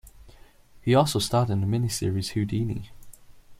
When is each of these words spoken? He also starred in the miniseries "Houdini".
He 0.81 0.95
also 0.95 1.19
starred 1.19 1.51
in 1.51 1.61
the 1.61 1.67
miniseries 1.67 2.29
"Houdini". 2.31 2.89